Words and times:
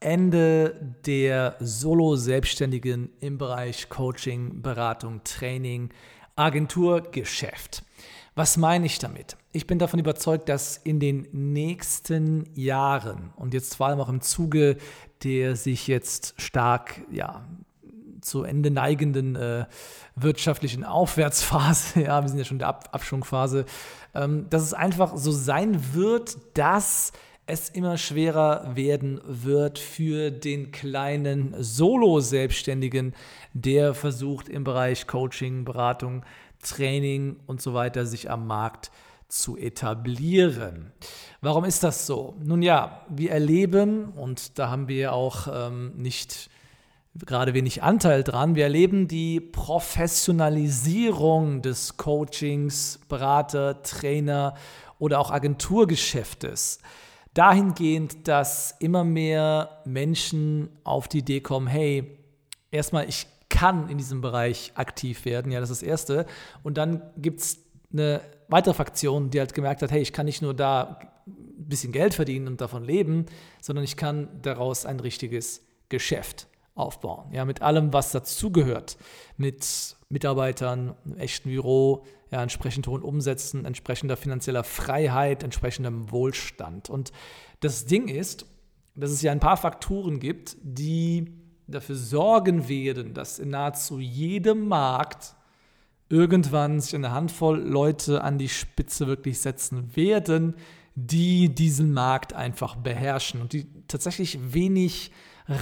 Ende 0.00 0.94
der 1.06 1.56
Solo-Selbstständigen 1.60 3.10
im 3.20 3.38
Bereich 3.38 3.88
Coaching, 3.88 4.62
Beratung, 4.62 5.22
Training, 5.24 5.90
Agenturgeschäft. 6.36 7.82
Was 8.34 8.58
meine 8.58 8.84
ich 8.84 8.98
damit? 8.98 9.38
Ich 9.52 9.66
bin 9.66 9.78
davon 9.78 9.98
überzeugt, 9.98 10.50
dass 10.50 10.76
in 10.76 11.00
den 11.00 11.26
nächsten 11.32 12.44
Jahren 12.54 13.32
und 13.36 13.54
jetzt 13.54 13.76
vor 13.76 13.86
allem 13.86 14.00
auch 14.00 14.10
im 14.10 14.20
Zuge 14.20 14.76
der 15.22 15.56
sich 15.56 15.86
jetzt 15.86 16.34
stark 16.36 17.00
ja, 17.10 17.44
zu 18.20 18.42
Ende 18.42 18.70
neigenden 18.70 19.36
äh, 19.36 19.66
wirtschaftlichen 20.14 20.84
Aufwärtsphase, 20.84 22.00
ja, 22.04 22.22
wir 22.22 22.28
sind 22.28 22.38
ja 22.38 22.44
schon 22.44 22.56
in 22.56 22.60
der 22.60 22.68
Ab 22.68 22.88
Abschwungphase, 22.92 23.64
ähm, 24.14 24.46
dass 24.50 24.62
es 24.62 24.74
einfach 24.74 25.16
so 25.16 25.30
sein 25.30 25.94
wird, 25.94 26.36
dass 26.54 27.12
es 27.46 27.68
immer 27.68 27.96
schwerer 27.96 28.72
werden 28.74 29.20
wird 29.24 29.78
für 29.78 30.32
den 30.32 30.72
kleinen 30.72 31.54
Solo-Selbstständigen, 31.56 33.14
der 33.52 33.94
versucht 33.94 34.48
im 34.48 34.64
Bereich 34.64 35.06
Coaching, 35.06 35.64
Beratung, 35.64 36.24
Training 36.60 37.36
und 37.46 37.62
so 37.62 37.72
weiter 37.72 38.04
sich 38.04 38.28
am 38.30 38.48
Markt 38.48 38.90
zu 39.28 39.56
etablieren. 39.56 40.92
Warum 41.40 41.64
ist 41.64 41.84
das 41.84 42.04
so? 42.06 42.34
Nun 42.42 42.62
ja, 42.62 43.06
wir 43.08 43.30
erleben, 43.30 44.06
und 44.06 44.58
da 44.58 44.70
haben 44.70 44.88
wir 44.88 45.12
auch 45.12 45.46
ähm, 45.52 45.92
nicht 45.96 46.50
gerade 47.14 47.54
wenig 47.54 47.80
Anteil 47.82 48.24
dran, 48.24 48.56
wir 48.56 48.64
erleben 48.64 49.06
die 49.06 49.38
Professionalisierung 49.40 51.62
des 51.62 51.96
Coachings, 51.96 52.98
Berater, 53.08 53.82
Trainer 53.82 54.54
oder 54.98 55.20
auch 55.20 55.30
Agenturgeschäftes 55.30 56.80
dahingehend, 57.36 58.26
dass 58.28 58.74
immer 58.78 59.04
mehr 59.04 59.82
Menschen 59.84 60.70
auf 60.84 61.06
die 61.06 61.18
Idee 61.18 61.40
kommen, 61.40 61.66
hey, 61.66 62.18
erstmal, 62.70 63.08
ich 63.08 63.26
kann 63.48 63.88
in 63.88 63.98
diesem 63.98 64.20
Bereich 64.20 64.72
aktiv 64.74 65.24
werden, 65.24 65.52
ja, 65.52 65.60
das 65.60 65.70
ist 65.70 65.82
das 65.82 65.88
Erste. 65.88 66.26
Und 66.62 66.78
dann 66.78 67.02
gibt 67.16 67.40
es 67.40 67.58
eine 67.92 68.20
weitere 68.48 68.74
Fraktion, 68.74 69.30
die 69.30 69.38
halt 69.38 69.54
gemerkt 69.54 69.82
hat, 69.82 69.90
hey, 69.90 70.00
ich 70.00 70.12
kann 70.12 70.26
nicht 70.26 70.42
nur 70.42 70.54
da 70.54 70.98
ein 71.26 71.68
bisschen 71.68 71.92
Geld 71.92 72.14
verdienen 72.14 72.46
und 72.46 72.60
davon 72.60 72.84
leben, 72.84 73.26
sondern 73.60 73.84
ich 73.84 73.96
kann 73.96 74.28
daraus 74.42 74.86
ein 74.86 75.00
richtiges 75.00 75.62
Geschäft 75.88 76.46
aufbauen. 76.76 77.32
Ja, 77.32 77.44
mit 77.44 77.62
allem, 77.62 77.92
was 77.92 78.12
dazugehört. 78.12 78.96
Mit 79.36 79.96
Mitarbeitern, 80.08 80.94
einem 81.04 81.16
echten 81.18 81.48
Büro, 81.48 82.04
ja, 82.30 82.42
entsprechend 82.42 82.86
hohen 82.86 83.02
Umsätzen, 83.02 83.64
entsprechender 83.64 84.16
finanzieller 84.16 84.62
Freiheit, 84.62 85.42
entsprechendem 85.42 86.10
Wohlstand. 86.12 86.90
Und 86.90 87.12
das 87.60 87.86
Ding 87.86 88.08
ist, 88.08 88.46
dass 88.94 89.10
es 89.10 89.22
ja 89.22 89.32
ein 89.32 89.40
paar 89.40 89.56
Faktoren 89.56 90.20
gibt, 90.20 90.56
die 90.62 91.32
dafür 91.66 91.96
sorgen 91.96 92.68
werden, 92.68 93.14
dass 93.14 93.38
in 93.38 93.50
nahezu 93.50 93.98
jedem 93.98 94.68
Markt 94.68 95.34
irgendwann 96.08 96.80
sich 96.80 96.94
eine 96.94 97.10
Handvoll 97.10 97.58
Leute 97.58 98.22
an 98.22 98.38
die 98.38 98.48
Spitze 98.48 99.06
wirklich 99.06 99.40
setzen 99.40 99.96
werden, 99.96 100.54
die 100.94 101.54
diesen 101.54 101.92
Markt 101.92 102.32
einfach 102.32 102.76
beherrschen 102.76 103.40
und 103.40 103.52
die 103.52 103.66
tatsächlich 103.88 104.38
wenig 104.54 105.10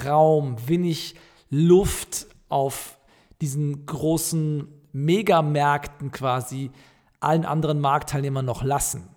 Raum, 0.04 0.56
wenig 0.66 1.14
Luft 1.50 2.26
auf 2.48 2.98
diesen 3.40 3.86
großen 3.86 4.68
Megamärkten 4.92 6.10
quasi 6.10 6.70
allen 7.20 7.44
anderen 7.44 7.80
Marktteilnehmern 7.80 8.44
noch 8.44 8.62
lassen. 8.62 9.08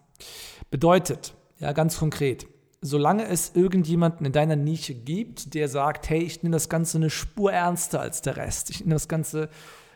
Bedeutet, 0.71 1.33
ja, 1.59 1.71
ganz 1.71 1.97
konkret, 1.97 2.47
solange 2.81 3.25
es 3.25 3.55
irgendjemanden 3.55 4.25
in 4.25 4.31
deiner 4.31 4.55
Nische 4.55 4.93
gibt, 4.93 5.53
der 5.53 5.67
sagt, 5.67 6.09
hey, 6.09 6.19
ich 6.19 6.43
nehme 6.43 6.55
das 6.55 6.69
Ganze 6.69 6.97
eine 6.97 7.09
Spur 7.09 7.51
ernster 7.51 7.99
als 7.99 8.21
der 8.21 8.37
Rest, 8.37 8.69
ich 8.69 8.81
nehme 8.81 8.95
das 8.95 9.07
Ganze 9.07 9.49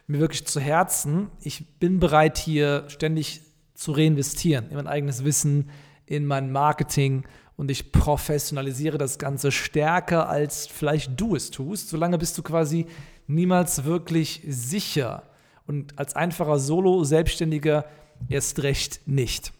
mir 0.07 0.19
wirklich 0.19 0.45
zu 0.45 0.59
Herzen, 0.59 1.29
ich 1.41 1.79
bin 1.79 1.99
bereit 1.99 2.37
hier 2.37 2.85
ständig 2.87 3.41
zu 3.73 3.91
reinvestieren 3.91 4.69
in 4.69 4.75
mein 4.75 4.87
eigenes 4.87 5.23
Wissen, 5.23 5.69
in 6.05 6.25
mein 6.25 6.51
Marketing 6.51 7.23
und 7.61 7.69
ich 7.69 7.91
professionalisiere 7.91 8.97
das 8.97 9.19
Ganze 9.19 9.51
stärker, 9.51 10.27
als 10.27 10.65
vielleicht 10.65 11.21
du 11.21 11.35
es 11.35 11.51
tust, 11.51 11.89
solange 11.89 12.17
bist 12.17 12.35
du 12.35 12.41
quasi 12.41 12.87
niemals 13.27 13.83
wirklich 13.83 14.41
sicher 14.47 15.29
und 15.67 15.99
als 15.99 16.15
einfacher 16.15 16.57
Solo-Selbstständiger 16.57 17.85
erst 18.29 18.63
recht 18.63 19.01
nicht. 19.05 19.53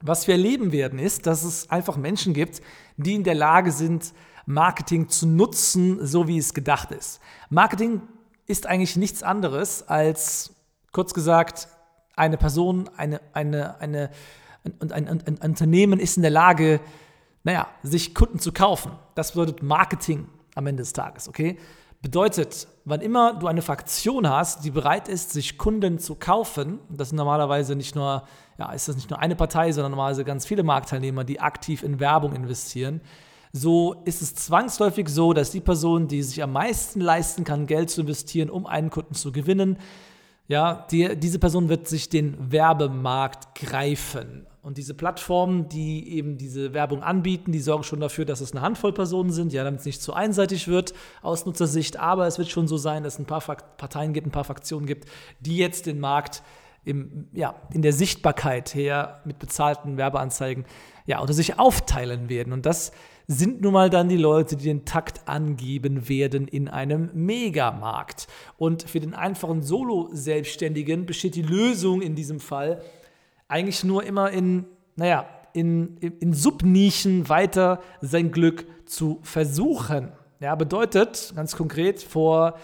Was 0.00 0.26
wir 0.26 0.34
erleben 0.34 0.72
werden, 0.72 0.98
ist, 0.98 1.28
dass 1.28 1.44
es 1.44 1.70
einfach 1.70 1.96
Menschen 1.96 2.34
gibt, 2.34 2.62
die 2.96 3.14
in 3.14 3.22
der 3.22 3.36
Lage 3.36 3.70
sind, 3.70 4.12
Marketing 4.44 5.08
zu 5.08 5.28
nutzen, 5.28 6.04
so 6.04 6.26
wie 6.26 6.38
es 6.38 6.52
gedacht 6.52 6.90
ist. 6.90 7.20
Marketing 7.48 8.02
ist 8.48 8.66
eigentlich 8.66 8.96
nichts 8.96 9.22
anderes 9.22 9.86
als, 9.86 10.52
kurz 10.90 11.14
gesagt, 11.14 11.68
eine 12.16 12.38
Person, 12.38 12.90
eine, 12.96 13.20
eine, 13.34 13.80
eine, 13.80 14.10
ein, 14.80 14.92
ein, 14.92 15.08
ein, 15.08 15.22
ein 15.40 15.50
Unternehmen 15.50 16.00
ist 16.00 16.16
in 16.16 16.22
der 16.22 16.30
Lage, 16.30 16.80
naja, 17.44 17.66
sich 17.82 18.14
Kunden 18.14 18.38
zu 18.38 18.52
kaufen. 18.52 18.92
Das 19.14 19.32
bedeutet 19.32 19.62
Marketing 19.62 20.28
am 20.54 20.66
Ende 20.66 20.82
des 20.82 20.92
Tages, 20.92 21.28
okay? 21.28 21.58
Bedeutet, 22.00 22.68
wann 22.84 23.00
immer 23.00 23.34
du 23.34 23.48
eine 23.48 23.62
Fraktion 23.62 24.28
hast, 24.28 24.64
die 24.64 24.70
bereit 24.70 25.08
ist, 25.08 25.32
sich 25.32 25.58
Kunden 25.58 25.98
zu 25.98 26.14
kaufen, 26.14 26.78
das 26.88 27.08
sind 27.08 27.16
normalerweise 27.16 27.74
nicht 27.74 27.96
nur, 27.96 28.22
ja, 28.56 28.72
ist 28.72 28.88
das 28.88 28.94
nicht 28.94 29.10
nur 29.10 29.18
eine 29.18 29.34
Partei, 29.34 29.72
sondern 29.72 29.90
normalerweise 29.92 30.24
ganz 30.24 30.46
viele 30.46 30.62
Marktteilnehmer, 30.62 31.24
die 31.24 31.40
aktiv 31.40 31.82
in 31.82 31.98
Werbung 31.98 32.34
investieren, 32.34 33.00
so 33.52 34.02
ist 34.04 34.22
es 34.22 34.34
zwangsläufig 34.34 35.08
so, 35.08 35.32
dass 35.32 35.50
die 35.50 35.60
Person, 35.60 36.06
die 36.06 36.22
sich 36.22 36.42
am 36.42 36.52
meisten 36.52 37.00
leisten 37.00 37.44
kann, 37.44 37.66
Geld 37.66 37.90
zu 37.90 38.02
investieren, 38.02 38.50
um 38.50 38.66
einen 38.66 38.90
Kunden 38.90 39.14
zu 39.14 39.32
gewinnen, 39.32 39.78
ja, 40.48 40.86
die, 40.90 41.16
diese 41.16 41.38
Person 41.38 41.68
wird 41.68 41.88
sich 41.88 42.08
den 42.08 42.52
Werbemarkt 42.52 43.54
greifen. 43.54 44.46
Und 44.62 44.76
diese 44.76 44.94
Plattformen, 44.94 45.68
die 45.68 46.12
eben 46.16 46.36
diese 46.36 46.74
Werbung 46.74 47.02
anbieten, 47.02 47.52
die 47.52 47.60
sorgen 47.60 47.84
schon 47.84 48.00
dafür, 48.00 48.24
dass 48.24 48.40
es 48.40 48.52
eine 48.52 48.60
Handvoll 48.60 48.92
Personen 48.92 49.30
sind, 49.30 49.52
ja, 49.52 49.64
damit 49.64 49.80
es 49.80 49.86
nicht 49.86 50.02
zu 50.02 50.12
einseitig 50.12 50.68
wird 50.68 50.94
aus 51.22 51.46
Nutzersicht. 51.46 51.98
Aber 51.98 52.26
es 52.26 52.38
wird 52.38 52.48
schon 52.48 52.68
so 52.68 52.76
sein, 52.76 53.04
dass 53.04 53.14
es 53.14 53.20
ein 53.20 53.26
paar 53.26 53.40
Parteien 53.40 54.12
gibt, 54.12 54.26
ein 54.26 54.32
paar 54.32 54.44
Fraktionen 54.44 54.86
gibt, 54.86 55.08
die 55.40 55.56
jetzt 55.56 55.86
den 55.86 56.00
Markt 56.00 56.42
im, 56.84 57.28
ja, 57.32 57.54
in 57.72 57.82
der 57.82 57.92
Sichtbarkeit 57.92 58.74
her 58.74 59.20
mit 59.24 59.38
bezahlten 59.38 59.96
Werbeanzeigen 59.96 60.64
ja, 61.06 61.20
unter 61.20 61.34
sich 61.34 61.58
aufteilen 61.58 62.28
werden. 62.28 62.52
Und 62.52 62.66
das 62.66 62.92
sind 63.26 63.60
nun 63.60 63.74
mal 63.74 63.90
dann 63.90 64.08
die 64.08 64.16
Leute, 64.16 64.56
die 64.56 64.64
den 64.64 64.86
Takt 64.86 65.28
angeben 65.28 66.08
werden 66.08 66.48
in 66.48 66.68
einem 66.68 67.10
Megamarkt. 67.12 68.26
Und 68.56 68.84
für 68.84 69.00
den 69.00 69.14
einfachen 69.14 69.62
Solo-Selbstständigen 69.62 71.04
besteht 71.04 71.34
die 71.34 71.42
Lösung 71.42 72.00
in 72.00 72.14
diesem 72.14 72.40
Fall 72.40 72.82
eigentlich 73.48 73.82
nur 73.82 74.04
immer 74.04 74.30
in, 74.30 74.66
naja, 74.96 75.26
in, 75.54 75.96
in, 75.96 76.34
Subnischen 76.34 77.28
weiter 77.28 77.80
sein 78.00 78.30
Glück 78.30 78.66
zu 78.86 79.18
versuchen. 79.22 80.12
Ja, 80.40 80.54
bedeutet 80.54 81.32
ganz 81.34 81.56
konkret 81.56 82.02
vor 82.02 82.54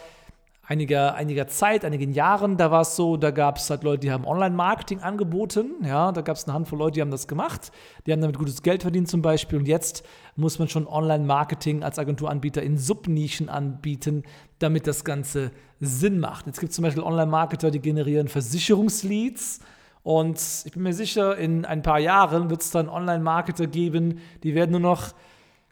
einiger, 0.66 1.14
einiger 1.14 1.48
Zeit, 1.48 1.84
einigen 1.84 2.12
Jahren, 2.12 2.56
da 2.56 2.70
war 2.70 2.82
es 2.82 2.96
so, 2.96 3.16
da 3.16 3.31
gab 3.31 3.56
es 3.56 3.69
halt 3.69 3.82
Leute, 3.82 4.00
die 4.00 4.12
haben 4.12 4.25
Online-Marketing 4.25 5.00
angeboten, 5.00 5.72
ja, 5.84 6.12
da 6.12 6.20
gab 6.20 6.36
es 6.36 6.44
eine 6.44 6.54
Handvoll 6.54 6.78
Leute, 6.78 6.94
die 6.94 7.00
haben 7.00 7.10
das 7.10 7.26
gemacht, 7.26 7.72
die 8.06 8.12
haben 8.12 8.20
damit 8.20 8.38
gutes 8.38 8.62
Geld 8.62 8.82
verdient 8.82 9.08
zum 9.08 9.22
Beispiel 9.22 9.58
und 9.58 9.66
jetzt 9.66 10.04
muss 10.37 10.58
man 10.58 10.69
schon 10.69 10.87
Online-Marketing 10.87 11.82
als 11.82 11.98
Agenturanbieter 11.98 12.62
in 12.62 12.78
Subnischen 12.78 13.48
anbieten, 13.48 14.22
damit 14.58 14.87
das 14.87 15.04
Ganze 15.04 15.50
Sinn 15.80 16.20
macht. 16.20 16.46
Jetzt 16.46 16.60
gibt 16.60 16.70
es 16.70 16.76
zum 16.76 16.84
Beispiel 16.84 17.02
Online-Marketer, 17.02 17.70
die 17.70 17.80
generieren 17.80 18.28
Versicherungsleads 18.28 19.60
Und 20.04 20.40
ich 20.66 20.72
bin 20.72 20.82
mir 20.82 20.92
sicher, 20.92 21.36
in 21.38 21.64
ein 21.64 21.82
paar 21.82 21.98
Jahren 21.98 22.50
wird 22.50 22.60
es 22.60 22.70
dann 22.70 22.90
Online-Marketer 22.90 23.66
geben, 23.66 24.20
die 24.42 24.54
werden 24.54 24.72
nur 24.72 24.80
noch, 24.80 25.14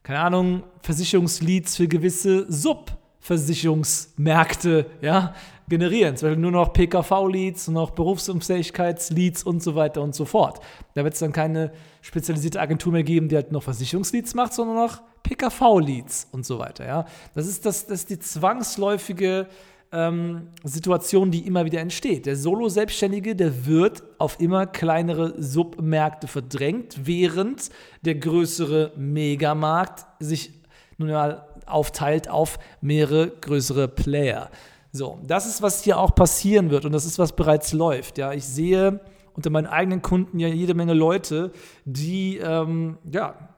keine 0.02 0.20
Ahnung, 0.20 0.62
Versicherungsleads 0.80 1.76
für 1.76 1.86
gewisse 1.86 2.50
Sub-Versicherungsmärkte 2.50 4.86
ja, 5.02 5.34
generieren. 5.68 6.16
Zum 6.16 6.28
Beispiel 6.28 6.40
nur 6.40 6.50
noch 6.50 6.72
PKV-Leads, 6.72 7.68
nur 7.68 7.82
noch 7.82 7.90
Berufsunfähigkeits-Leads 7.90 9.44
und 9.44 9.62
so 9.62 9.74
weiter 9.74 10.00
und 10.00 10.14
so 10.14 10.24
fort. 10.24 10.60
Da 10.94 11.04
wird 11.04 11.12
es 11.12 11.20
dann 11.20 11.32
keine 11.32 11.70
spezialisierte 12.00 12.58
Agentur 12.58 12.92
mehr 12.92 13.02
geben, 13.02 13.28
die 13.28 13.36
halt 13.36 13.52
noch 13.52 13.62
Versicherungsleads 13.62 14.32
macht, 14.32 14.54
sondern 14.54 14.76
noch 14.76 15.02
PKV-Leads 15.24 16.28
und 16.32 16.46
so 16.46 16.58
weiter. 16.58 16.86
Ja. 16.86 17.04
Das, 17.34 17.46
ist 17.46 17.66
das, 17.66 17.84
das 17.84 18.00
ist 18.00 18.08
die 18.08 18.18
zwangsläufige 18.18 19.46
ähm, 19.92 20.48
Situation, 20.64 21.30
die 21.30 21.46
immer 21.46 21.64
wieder 21.64 21.80
entsteht. 21.80 22.26
Der 22.26 22.36
Solo-Selbstständige, 22.36 23.36
der 23.36 23.66
wird 23.66 24.02
auf 24.18 24.40
immer 24.40 24.66
kleinere 24.66 25.34
Submärkte 25.40 26.26
verdrängt, 26.26 27.00
während 27.04 27.68
der 28.02 28.14
größere 28.14 28.92
Megamarkt 28.96 30.06
sich 30.18 30.52
nun 30.98 31.10
mal 31.10 31.46
aufteilt 31.66 32.28
auf 32.28 32.58
mehrere 32.80 33.28
größere 33.28 33.88
Player. 33.88 34.50
So, 34.92 35.20
das 35.26 35.46
ist, 35.46 35.62
was 35.62 35.82
hier 35.84 35.98
auch 35.98 36.14
passieren 36.14 36.70
wird 36.70 36.84
und 36.84 36.92
das 36.92 37.04
ist, 37.04 37.18
was 37.18 37.34
bereits 37.34 37.72
läuft. 37.72 38.18
Ja, 38.18 38.32
ich 38.32 38.44
sehe 38.44 39.00
unter 39.34 39.50
meinen 39.50 39.66
eigenen 39.66 40.02
Kunden 40.02 40.38
ja 40.38 40.48
jede 40.48 40.74
Menge 40.74 40.92
Leute, 40.92 41.52
die 41.84 42.38
ähm, 42.38 42.98
ja, 43.10 43.48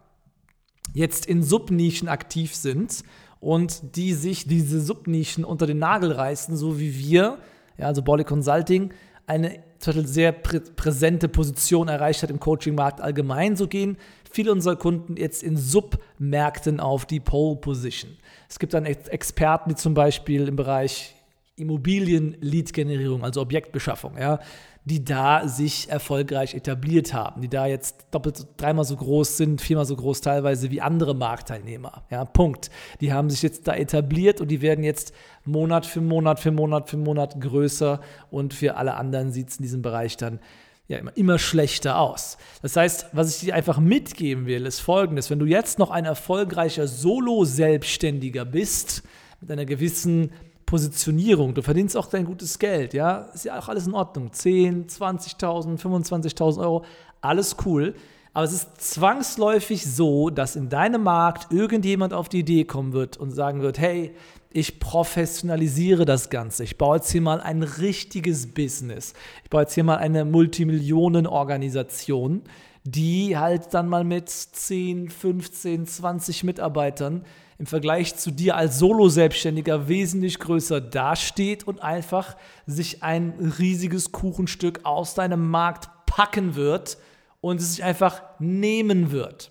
jetzt 0.93 1.27
in 1.27 1.43
Subnischen 1.43 2.09
aktiv 2.09 2.55
sind 2.55 3.03
und 3.45 3.97
die 3.97 4.15
sich 4.15 4.47
diese 4.47 4.81
Subnischen 4.81 5.45
unter 5.45 5.67
den 5.67 5.79
Nagel 5.79 6.13
reißen, 6.13 6.57
so 6.57 6.81
wie 6.81 6.99
wir, 6.99 7.39
ja, 7.77 7.87
also 7.87 8.03
Bolly 8.03 8.25
Consulting, 8.25 8.93
eine 9.27 9.63
sehr 9.79 10.33
prä 10.33 10.61
präsente 10.61 11.29
Position 11.29 11.89
erreicht 11.89 12.23
hat 12.23 12.31
im 12.31 12.41
Coaching-Markt 12.41 13.03
allgemein. 13.03 13.55
So 13.55 13.69
gehen 13.69 13.99
viele 14.31 14.51
unserer 14.51 14.77
Kunden 14.77 15.19
jetzt 15.19 15.43
in 15.43 15.59
Submärkten 15.59 16.81
auf 16.81 17.05
die 17.05 17.21
Pole 17.21 17.57
Position. 17.57 18.17
Es 18.49 18.59
gibt 18.59 18.73
dann 18.73 18.87
Experten, 18.87 19.69
die 19.69 19.77
zum 19.77 19.93
Beispiel 19.93 20.49
im 20.49 20.57
Bereich 20.57 21.15
Immobilien-Lead-Generierung, 21.57 23.25
also 23.25 23.43
Objektbeschaffung, 23.43 24.17
ja, 24.19 24.41
die 24.85 25.03
da 25.03 25.49
sich 25.49 25.89
erfolgreich 25.89 26.55
etabliert 26.55 27.15
haben, 27.15 27.41
die 27.41 27.49
da 27.49 27.67
jetzt 27.67 28.07
doppelt, 28.11 28.47
dreimal 28.59 28.85
so 28.85 28.97
groß 28.97 29.39
sind, 29.39 29.63
viermal 29.63 29.87
so 29.87 29.97
groß 29.97 30.21
teilweise 30.21 30.71
wie 30.71 30.83
andere 30.83 31.15
Marktteilnehmer. 31.15 32.05
Ja, 32.11 32.27
Punkt. 32.27 32.71
Die 33.01 33.13
haben 33.13 33.31
sich 33.31 33.41
jetzt 33.41 33.67
da 33.67 33.75
etabliert 33.75 34.43
und 34.43 34.49
die 34.49 34.61
werden 34.61 34.85
jetzt 34.85 35.15
Monat 35.45 35.87
für 35.87 36.03
Monat 36.03 36.39
für 36.39 36.51
Monat 36.51 36.91
für 36.91 36.99
Monat 36.99 37.41
größer 37.41 38.01
und 38.31 38.53
für 38.53 38.77
alle 38.77 38.95
anderen 38.95 39.33
sieht 39.33 39.49
es 39.49 39.57
in 39.57 39.63
diesem 39.63 39.81
Bereich 39.81 40.19
dann 40.19 40.39
ja 40.87 40.99
immer, 40.99 41.17
immer 41.17 41.39
schlechter 41.39 41.99
aus. 41.99 42.37
Das 42.61 42.77
heißt, 42.77 43.07
was 43.13 43.35
ich 43.35 43.41
dir 43.41 43.55
einfach 43.55 43.79
mitgeben 43.79 44.45
will, 44.45 44.67
ist 44.67 44.81
folgendes. 44.81 45.31
Wenn 45.31 45.39
du 45.39 45.47
jetzt 45.47 45.79
noch 45.79 45.91
ein 45.91 46.05
erfolgreicher 46.05 46.87
Solo-Selbstständiger 46.89 48.45
bist, 48.45 49.03
mit 49.41 49.51
einer 49.51 49.65
gewissen 49.65 50.31
Positionierung. 50.67 51.55
Du 51.55 51.63
verdienst 51.63 51.97
auch 51.97 52.07
dein 52.07 52.25
gutes 52.25 52.59
Geld, 52.59 52.95
ja. 52.95 53.19
Ist 53.35 53.45
ja 53.45 53.59
auch 53.59 53.69
alles 53.69 53.87
in 53.87 53.95
Ordnung. 53.95 54.33
10, 54.33 54.87
20.000, 54.89 55.79
25.000 55.79 56.61
Euro, 56.61 56.85
alles 57.21 57.57
cool. 57.65 57.95
Aber 58.33 58.45
es 58.45 58.53
ist 58.53 58.81
zwangsläufig 58.81 59.87
so, 59.87 60.29
dass 60.29 60.57
in 60.57 60.69
deinem 60.69 61.05
Markt 61.05 61.53
irgendjemand 61.53 62.13
auf 62.13 62.29
die 62.29 62.41
Idee 62.41 62.65
kommen 62.65 62.93
wird 62.93 63.17
und 63.17 63.31
sagen 63.31 63.63
wird, 63.63 63.79
hey, 63.79 64.15
ich 64.55 64.79
professionalisiere 64.79 66.05
das 66.05 66.31
Ganze. 66.31 66.63
Ich 66.63 66.79
baue 66.79 66.95
jetzt 66.97 67.11
hier 67.11 67.21
mal 67.21 67.41
ein 67.41 67.65
richtiges 67.65 68.47
Business. 68.47 69.13
Ich 69.43 69.51
baue 69.51 69.63
jetzt 69.63 69.75
hier 69.75 69.83
mal 69.83 69.97
eine 69.97 70.25
Multimillionen-Organisation, 70.25 72.43
die 72.85 73.37
halt 73.37 73.75
dann 73.75 73.89
mal 73.89 74.05
mit 74.05 74.31
10, 74.31 75.11
15, 75.11 75.89
20 75.89 76.45
Mitarbeitern 76.45 77.25
im 77.59 77.67
Vergleich 77.67 78.15
zu 78.15 78.31
dir 78.31 78.57
als 78.57 78.79
Solo-Selbstständiger 78.79 79.89
wesentlich 79.89 80.39
größer 80.39 80.81
dasteht 80.81 81.67
und 81.67 81.83
einfach 81.83 82.37
sich 82.65 83.03
ein 83.03 83.57
riesiges 83.59 84.13
Kuchenstück 84.13 84.83
aus 84.85 85.15
deinem 85.15 85.51
Markt 85.51 85.89
packen 86.07 86.55
wird 86.55 86.97
und 87.41 87.61
es 87.61 87.75
sich 87.75 87.83
einfach 87.83 88.23
nehmen 88.39 89.11
wird. 89.11 89.51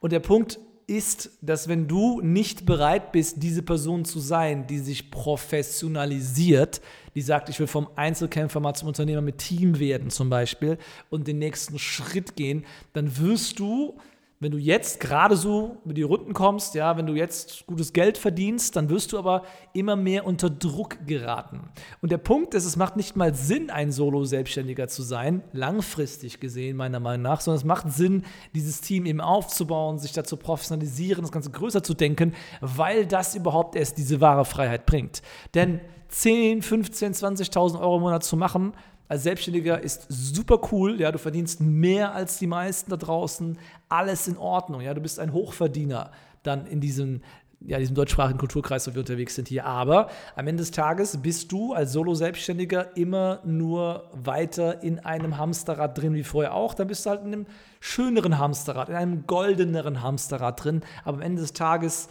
Und 0.00 0.10
der 0.10 0.18
Punkt 0.18 0.58
ist, 0.86 1.30
dass 1.40 1.68
wenn 1.68 1.88
du 1.88 2.20
nicht 2.20 2.66
bereit 2.66 3.12
bist, 3.12 3.42
diese 3.42 3.62
Person 3.62 4.04
zu 4.04 4.20
sein, 4.20 4.66
die 4.66 4.78
sich 4.78 5.10
professionalisiert, 5.10 6.80
die 7.14 7.22
sagt, 7.22 7.48
ich 7.48 7.60
will 7.60 7.66
vom 7.66 7.88
Einzelkämpfer 7.96 8.60
mal 8.60 8.74
zum 8.74 8.88
Unternehmer 8.88 9.20
mit 9.20 9.38
Team 9.38 9.78
werden 9.78 10.10
zum 10.10 10.30
Beispiel 10.30 10.78
und 11.10 11.28
den 11.28 11.38
nächsten 11.38 11.78
Schritt 11.78 12.36
gehen, 12.36 12.64
dann 12.92 13.18
wirst 13.18 13.58
du 13.58 13.98
wenn 14.40 14.50
du 14.50 14.58
jetzt 14.58 15.00
gerade 15.00 15.36
so 15.36 15.78
mit 15.84 15.96
die 15.96 16.02
Runden 16.02 16.34
kommst, 16.34 16.74
ja, 16.74 16.96
wenn 16.96 17.06
du 17.06 17.14
jetzt 17.14 17.66
gutes 17.66 17.92
Geld 17.92 18.18
verdienst, 18.18 18.76
dann 18.76 18.90
wirst 18.90 19.12
du 19.12 19.18
aber 19.18 19.42
immer 19.72 19.96
mehr 19.96 20.26
unter 20.26 20.50
Druck 20.50 21.06
geraten. 21.06 21.70
Und 22.02 22.12
der 22.12 22.18
Punkt 22.18 22.52
ist, 22.54 22.64
es 22.64 22.76
macht 22.76 22.96
nicht 22.96 23.16
mal 23.16 23.34
Sinn, 23.34 23.70
ein 23.70 23.92
Solo-Selbstständiger 23.92 24.88
zu 24.88 25.02
sein, 25.02 25.42
langfristig 25.52 26.40
gesehen, 26.40 26.76
meiner 26.76 27.00
Meinung 27.00 27.22
nach, 27.22 27.40
sondern 27.40 27.58
es 27.58 27.64
macht 27.64 27.90
Sinn, 27.92 28.24
dieses 28.54 28.80
Team 28.80 29.06
eben 29.06 29.20
aufzubauen, 29.20 29.98
sich 29.98 30.12
dazu 30.12 30.36
professionalisieren, 30.36 31.22
das 31.22 31.32
Ganze 31.32 31.50
größer 31.50 31.82
zu 31.82 31.94
denken, 31.94 32.34
weil 32.60 33.06
das 33.06 33.34
überhaupt 33.34 33.76
erst 33.76 33.98
diese 33.98 34.20
wahre 34.20 34.44
Freiheit 34.44 34.84
bringt. 34.84 35.22
Denn 35.54 35.80
10, 36.08 36.62
15, 36.62 37.14
20.000 37.14 37.80
Euro 37.80 37.96
im 37.96 38.02
Monat 38.02 38.24
zu 38.24 38.36
machen, 38.36 38.72
als 39.14 39.22
Selbstständiger 39.22 39.80
ist 39.80 40.06
super 40.08 40.60
cool, 40.72 41.00
ja, 41.00 41.12
du 41.12 41.18
verdienst 41.18 41.60
mehr 41.60 42.14
als 42.14 42.38
die 42.38 42.48
meisten 42.48 42.90
da 42.90 42.96
draußen, 42.96 43.58
alles 43.88 44.26
in 44.26 44.36
Ordnung, 44.36 44.80
ja, 44.80 44.92
du 44.92 45.00
bist 45.00 45.20
ein 45.20 45.32
Hochverdiener 45.32 46.10
dann 46.42 46.66
in 46.66 46.80
diesem 46.80 47.22
ja, 47.66 47.78
diesem 47.78 47.94
deutschsprachigen 47.94 48.38
Kulturkreis, 48.38 48.86
wo 48.86 48.92
wir 48.92 49.00
unterwegs 49.00 49.36
sind 49.36 49.48
hier. 49.48 49.64
Aber 49.64 50.10
am 50.36 50.46
Ende 50.46 50.60
des 50.60 50.70
Tages 50.70 51.16
bist 51.22 51.50
du 51.50 51.72
als 51.72 51.92
Solo-Selbstständiger 51.92 52.94
immer 52.94 53.40
nur 53.44 54.10
weiter 54.12 54.82
in 54.82 54.98
einem 54.98 55.38
Hamsterrad 55.38 55.96
drin 55.96 56.12
wie 56.12 56.24
vorher 56.24 56.52
auch. 56.52 56.74
Dann 56.74 56.88
bist 56.88 57.06
du 57.06 57.10
halt 57.10 57.22
in 57.22 57.32
einem 57.32 57.46
schöneren 57.80 58.36
Hamsterrad, 58.36 58.90
in 58.90 58.96
einem 58.96 59.26
goldeneren 59.26 60.02
Hamsterrad 60.02 60.62
drin. 60.62 60.82
Aber 61.04 61.16
am 61.18 61.22
Ende 61.22 61.40
des 61.40 61.54
Tages 61.54 62.08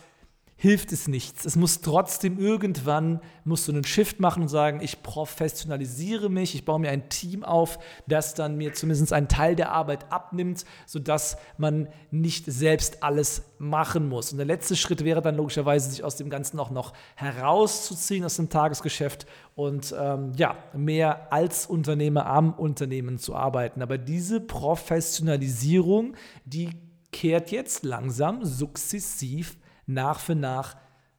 hilft 0.56 0.92
es 0.92 1.08
nichts. 1.08 1.46
Es 1.46 1.56
muss 1.56 1.82
trotzdem 1.82 2.38
irgendwann, 2.38 3.20
musst 3.44 3.68
du 3.68 3.72
einen 3.72 3.84
Shift 3.84 4.20
machen 4.20 4.44
und 4.44 4.50
sagen, 4.50 4.80
ich 4.82 5.02
professionalisiere 5.02 6.30
mich, 6.30 6.56
ich 6.56 6.64
baue 6.64 6.80
mir 6.80 6.90
ein 6.92 7.10
Team 7.10 7.44
auf, 7.44 7.80
das 8.08 8.34
dann 8.34 8.56
mir 8.56 8.74
zumindest 8.74 9.14
einen 9.14 9.28
Teil 9.28 9.56
der 9.56 9.72
Arbeit 9.72 10.12
abnimmt, 10.12 10.66
sodass 10.86 11.38
man 11.58 11.90
nicht 12.12 12.46
selbst 12.46 13.04
alles 13.04 13.44
machen 13.58 14.08
muss. 14.08 14.32
Und 14.32 14.38
der 14.38 14.46
letzte 14.46 14.76
Schritt 14.76 15.04
wäre 15.04 15.22
dann 15.22 15.36
logischerweise, 15.36 15.90
sich 15.90 16.04
aus 16.04 16.16
dem 16.16 16.30
Ganzen 16.30 16.60
auch 16.60 16.70
noch 16.70 16.94
herauszuziehen 17.16 18.24
aus 18.24 18.36
dem 18.36 18.50
Tagesgeschäft 18.50 19.26
und 19.56 19.94
ähm, 20.00 20.34
ja, 20.36 20.56
mehr 20.74 21.34
als 21.34 21.66
Unternehmer 21.66 22.26
am 22.26 22.54
Unternehmen 22.54 23.18
zu 23.18 23.36
arbeiten. 23.36 23.82
Aber 23.82 23.98
diese 23.98 24.40
Professionalisierung, 24.40 26.16
die 26.46 26.70
kehrt 27.12 27.52
jetzt 27.52 27.84
langsam 27.84 28.44
sukzessiv 28.44 29.58
nach 29.86 30.20
für 30.20 30.36
nach 30.36 30.76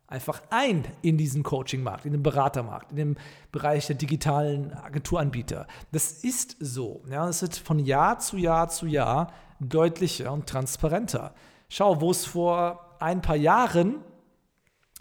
einfach 0.06 0.42
ein 0.50 0.84
in 1.02 1.16
diesen 1.16 1.42
Coaching-Markt, 1.42 2.04
in 2.04 2.12
den 2.12 2.22
Beratermarkt, 2.22 2.92
in 2.92 2.96
den 2.96 3.16
Bereich 3.50 3.86
der 3.86 3.96
digitalen 3.96 4.72
Agenturanbieter. 4.72 5.66
Das 5.92 6.12
ist 6.24 6.56
so. 6.60 7.02
Ja, 7.10 7.28
es 7.28 7.42
wird 7.42 7.56
von 7.56 7.78
Jahr 7.78 8.18
zu 8.18 8.36
Jahr 8.36 8.68
zu 8.68 8.86
Jahr 8.86 9.32
deutlicher 9.60 10.32
und 10.32 10.46
transparenter. 10.46 11.34
Schau, 11.68 12.00
wo 12.00 12.10
es 12.10 12.26
vor 12.26 12.96
ein 13.00 13.22
paar 13.22 13.36
Jahren 13.36 13.96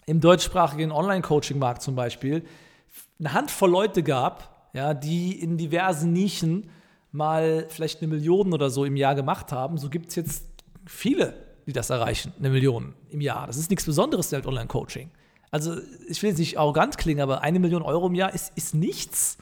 im 0.06 0.20
deutschsprachigen 0.20 0.90
Online-Coaching-Markt 0.90 1.82
zum 1.82 1.94
Beispiel 1.94 2.44
eine 3.18 3.32
Handvoll 3.32 3.70
Leute 3.70 4.02
gab, 4.02 4.68
ja, 4.72 4.94
die 4.94 5.40
in 5.40 5.56
diversen 5.56 6.12
Nischen 6.12 6.70
mal 7.12 7.66
vielleicht 7.68 8.02
eine 8.02 8.12
Million 8.12 8.52
oder 8.52 8.70
so 8.70 8.84
im 8.84 8.96
Jahr 8.96 9.14
gemacht 9.14 9.52
haben. 9.52 9.78
So 9.78 9.88
gibt 9.88 10.08
es 10.08 10.16
jetzt 10.16 10.46
viele 10.86 11.53
die 11.66 11.72
das 11.72 11.90
erreichen, 11.90 12.32
eine 12.38 12.50
Million 12.50 12.94
im 13.10 13.20
Jahr. 13.20 13.46
Das 13.46 13.56
ist 13.56 13.70
nichts 13.70 13.84
Besonderes, 13.84 14.32
halt 14.32 14.46
Online-Coaching. 14.46 15.10
Also 15.50 15.76
ich 16.08 16.22
will 16.22 16.30
jetzt 16.30 16.38
nicht 16.38 16.58
arrogant 16.58 16.98
klingen, 16.98 17.20
aber 17.20 17.42
eine 17.42 17.58
Million 17.58 17.82
Euro 17.82 18.06
im 18.06 18.14
Jahr 18.14 18.34
ist, 18.34 18.52
ist 18.56 18.74
nichts 18.74 19.38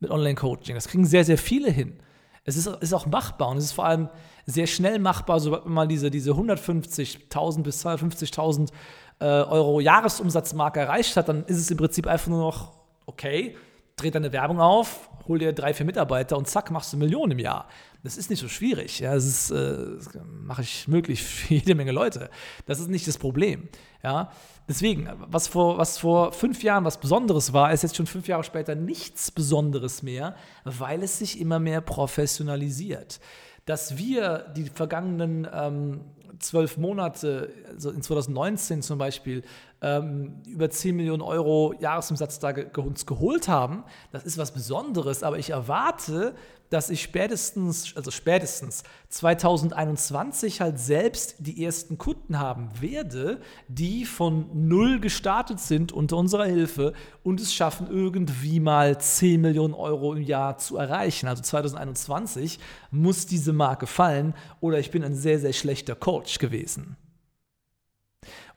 mit 0.00 0.10
Online-Coaching. 0.10 0.74
Das 0.74 0.88
kriegen 0.88 1.06
sehr, 1.06 1.24
sehr 1.24 1.38
viele 1.38 1.70
hin. 1.70 1.98
Es 2.44 2.56
ist, 2.56 2.66
ist 2.66 2.92
auch 2.92 3.06
machbar 3.06 3.48
und 3.48 3.56
es 3.56 3.64
ist 3.64 3.72
vor 3.72 3.86
allem 3.86 4.08
sehr 4.44 4.68
schnell 4.68 5.00
machbar, 5.00 5.40
sobald 5.40 5.64
man 5.64 5.74
mal 5.74 5.88
diese, 5.88 6.10
diese 6.10 6.32
150.000 6.32 7.62
bis 7.62 7.84
250.000 7.84 8.70
äh, 9.18 9.24
Euro 9.24 9.80
Jahresumsatzmarke 9.80 10.80
erreicht 10.80 11.16
hat, 11.16 11.28
dann 11.28 11.44
ist 11.46 11.56
es 11.56 11.70
im 11.70 11.76
Prinzip 11.76 12.06
einfach 12.06 12.28
nur 12.28 12.38
noch, 12.38 12.72
okay, 13.06 13.56
dreht 13.96 14.14
deine 14.14 14.32
Werbung 14.32 14.60
auf, 14.60 15.10
hol 15.26 15.38
dir 15.38 15.52
drei, 15.52 15.74
vier 15.74 15.86
Mitarbeiter 15.86 16.36
und 16.36 16.46
zack, 16.46 16.70
machst 16.70 16.92
du 16.92 16.98
Millionen 16.98 17.32
im 17.32 17.38
Jahr. 17.38 17.66
Das 18.06 18.16
ist 18.16 18.30
nicht 18.30 18.38
so 18.38 18.46
schwierig. 18.46 19.00
Ja, 19.00 19.14
das 19.14 19.26
ist, 19.26 19.50
äh, 19.50 19.76
mache 20.44 20.62
ich 20.62 20.86
möglich 20.86 21.24
für 21.24 21.54
jede 21.54 21.74
Menge 21.74 21.90
Leute. 21.90 22.30
Das 22.64 22.78
ist 22.78 22.88
nicht 22.88 23.08
das 23.08 23.18
Problem. 23.18 23.68
Ja, 24.04 24.30
deswegen, 24.68 25.10
was 25.26 25.48
vor, 25.48 25.76
was 25.76 25.98
vor 25.98 26.30
fünf 26.30 26.62
Jahren 26.62 26.84
was 26.84 27.00
Besonderes 27.00 27.52
war, 27.52 27.72
ist 27.72 27.82
jetzt 27.82 27.96
schon 27.96 28.06
fünf 28.06 28.28
Jahre 28.28 28.44
später 28.44 28.76
nichts 28.76 29.32
Besonderes 29.32 30.04
mehr, 30.04 30.36
weil 30.62 31.02
es 31.02 31.18
sich 31.18 31.40
immer 31.40 31.58
mehr 31.58 31.80
professionalisiert. 31.80 33.18
Dass 33.64 33.96
wir 33.98 34.52
die 34.56 34.70
vergangenen 34.70 35.48
ähm, 35.52 36.00
zwölf 36.38 36.76
Monate, 36.76 37.52
also 37.68 37.90
in 37.90 38.02
2019 38.02 38.82
zum 38.82 38.98
Beispiel, 38.98 39.42
ähm, 39.82 40.42
über 40.46 40.70
10 40.70 40.96
Millionen 40.96 41.22
Euro 41.22 41.74
Jahresumsatz 41.80 42.38
da 42.38 42.52
ge 42.52 42.68
uns 42.76 43.06
geholt 43.06 43.48
haben, 43.48 43.84
das 44.12 44.24
ist 44.24 44.38
was 44.38 44.52
Besonderes, 44.52 45.22
aber 45.22 45.38
ich 45.38 45.50
erwarte, 45.50 46.34
dass 46.70 46.90
ich 46.90 47.02
spätestens, 47.02 47.96
also 47.96 48.10
spätestens 48.10 48.82
2021 49.10 50.60
halt 50.60 50.78
selbst 50.78 51.36
die 51.38 51.64
ersten 51.64 51.96
Kunden 51.96 52.38
haben 52.38 52.70
werde, 52.80 53.40
die 53.68 54.04
von 54.04 54.46
null 54.52 55.00
gestartet 55.00 55.60
sind 55.60 55.92
unter 55.92 56.16
unserer 56.16 56.46
Hilfe 56.46 56.92
und 57.22 57.40
es 57.40 57.54
schaffen, 57.54 57.86
irgendwie 57.88 58.60
mal 58.60 59.00
10 59.00 59.40
Millionen 59.40 59.74
Euro 59.74 60.14
im 60.14 60.22
Jahr 60.22 60.58
zu 60.58 60.76
erreichen. 60.76 61.28
Also 61.28 61.42
2021 61.42 62.58
muss 62.90 63.26
diese 63.26 63.52
Marke 63.52 63.86
fallen 63.86 64.34
oder 64.60 64.78
ich 64.78 64.90
bin 64.90 65.04
ein 65.04 65.14
sehr, 65.14 65.38
sehr 65.38 65.52
schlechter 65.52 65.94
Coach 65.94 66.25
gewesen. 66.38 66.96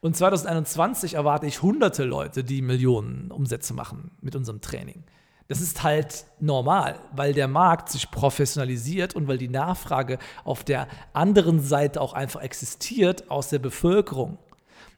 Und 0.01 0.15
2021 0.15 1.15
erwarte 1.15 1.45
ich 1.45 1.61
hunderte 1.61 2.05
Leute, 2.05 2.43
die 2.43 2.61
Millionen 2.61 3.31
Umsätze 3.31 3.73
machen 3.73 4.11
mit 4.21 4.35
unserem 4.35 4.61
Training. 4.61 5.03
Das 5.49 5.61
ist 5.61 5.83
halt 5.83 6.25
normal, 6.39 6.99
weil 7.11 7.33
der 7.33 7.47
Markt 7.47 7.89
sich 7.89 8.11
professionalisiert 8.11 9.15
und 9.15 9.27
weil 9.27 9.39
die 9.39 9.49
Nachfrage 9.49 10.19
auf 10.43 10.63
der 10.63 10.87
anderen 11.11 11.59
Seite 11.59 12.01
auch 12.01 12.13
einfach 12.13 12.41
existiert 12.41 13.31
aus 13.31 13.49
der 13.49 13.59
Bevölkerung. 13.59 14.37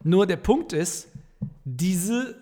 Nur 0.04 0.26
der 0.26 0.36
Punkt 0.36 0.74
ist, 0.74 1.08
diese 1.64 2.36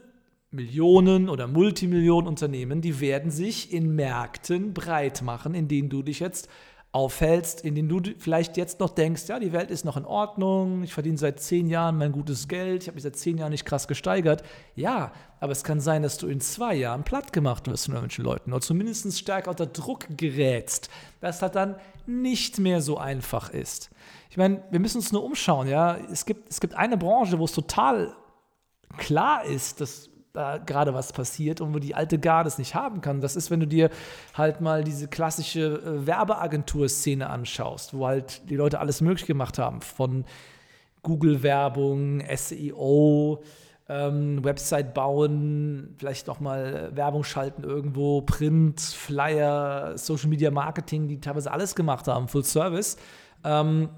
Millionen 0.51 1.29
oder 1.29 1.47
Multimillionen 1.47 2.27
Unternehmen, 2.27 2.81
die 2.81 2.99
werden 2.99 3.31
sich 3.31 3.73
in 3.73 3.95
Märkten 3.95 4.75
breit 4.75 5.23
machen, 5.23 5.55
in 5.55 5.69
denen 5.69 5.89
du 5.89 6.03
dich 6.03 6.19
jetzt 6.19 6.49
aufhältst, 6.93 7.61
in 7.61 7.77
denen 7.77 7.89
du 7.89 8.01
vielleicht 8.19 8.57
jetzt 8.57 8.81
noch 8.81 8.91
denkst, 8.91 9.29
ja, 9.29 9.39
die 9.39 9.53
Welt 9.53 9.71
ist 9.71 9.85
noch 9.85 9.97
in 9.97 10.05
Ordnung, 10.05 10.83
ich 10.83 10.93
verdiene 10.93 11.19
seit 11.19 11.39
zehn 11.39 11.69
Jahren 11.69 11.97
mein 11.97 12.11
gutes 12.11 12.49
Geld, 12.49 12.83
ich 12.83 12.89
habe 12.89 12.97
mich 12.97 13.05
seit 13.05 13.15
zehn 13.15 13.39
Jahren 13.39 13.53
nicht 13.53 13.65
krass 13.65 13.87
gesteigert. 13.87 14.43
Ja, 14.75 15.13
aber 15.39 15.53
es 15.53 15.63
kann 15.63 15.81
sein, 15.81 16.03
dass 16.03 16.19
du 16.19 16.27
in 16.27 16.41
zwei 16.41 16.75
Jahren 16.75 17.05
platt 17.05 17.33
gemacht 17.33 17.69
wirst 17.69 17.85
von 17.85 17.95
irgendwelchen 17.95 18.25
Leuten 18.25 18.53
oder 18.53 18.61
zumindest 18.61 19.17
stärker 19.17 19.51
unter 19.51 19.67
Druck 19.67 20.07
gerätst, 20.17 20.91
dass 21.21 21.39
das 21.39 21.53
dann 21.53 21.77
nicht 22.07 22.59
mehr 22.59 22.83
so 22.83 22.99
einfach 22.99 23.51
ist. 23.51 23.91
Ich 24.29 24.37
meine, 24.37 24.65
wir 24.71 24.81
müssen 24.81 24.99
uns 24.99 25.13
nur 25.13 25.23
umschauen, 25.23 25.69
ja. 25.69 25.97
Es 26.11 26.25
gibt, 26.27 26.51
es 26.51 26.61
gibt 26.61 26.75
eine 26.75 26.97
Branche, 26.97 27.39
wo 27.39 27.45
es 27.45 27.53
total 27.53 28.17
klar 28.97 29.45
ist, 29.45 29.81
dass 29.81 30.10
da 30.33 30.59
gerade 30.59 30.95
was 30.95 31.13
passiert 31.13 31.61
und 31.61 31.75
wo 31.75 31.79
die 31.79 31.95
alte 31.95 32.19
Garde 32.19 32.49
es 32.49 32.59
nicht 32.59 32.75
haben 32.75 33.01
kann. 33.01 33.21
Das 33.21 33.37
ist, 33.37 33.51
wenn 33.51 33.61
du 33.61 33.67
dir 33.67 33.91
halt 34.35 34.61
mal 34.61 34.85
diese 34.85 35.09
klassische 35.09 35.83
äh, 35.85 36.07
Werbeagentur-Szene 36.07 37.29
anschaust, 37.29 37.95
wo 37.95 38.07
halt 38.07 38.49
die 38.49 38.57
Leute 38.57 38.81
alles 38.81 39.01
möglich 39.01 39.27
gemacht 39.27 39.59
haben, 39.59 39.81
von 39.81 40.25
Google-Werbung, 41.03 42.23
SEO, 42.35 43.43
ähm, 43.89 44.45
Website 44.45 44.95
bauen, 44.95 45.95
vielleicht 45.99 46.29
nochmal 46.29 46.91
Werbung 46.95 47.25
schalten 47.25 47.65
irgendwo, 47.65 48.23
Print, 48.23 48.81
Flyer, 48.81 49.99
Social 49.99 50.29
Media 50.29 50.51
Marketing, 50.53 51.09
die 51.09 51.21
teilweise 51.21 51.51
alles 51.51 51.75
gemacht 51.75 52.07
haben, 52.07 52.29
Full 52.29 52.45
Service, 52.45 52.97
ähm, 53.43 53.89